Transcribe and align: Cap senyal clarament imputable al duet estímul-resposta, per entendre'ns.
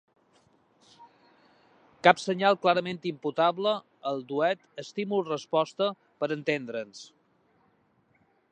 Cap 2.07 2.21
senyal 2.21 2.57
clarament 2.63 3.05
imputable 3.11 3.73
al 4.13 4.25
duet 4.33 4.65
estímul-resposta, 4.85 5.91
per 6.23 6.31
entendre'ns. 6.37 7.03